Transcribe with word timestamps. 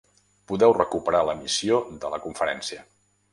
Podeu 0.51 0.71
recuperar 0.77 1.19
l’emissió 1.27 1.77
de 2.07 2.13
la 2.15 2.21
conferència. 2.25 2.83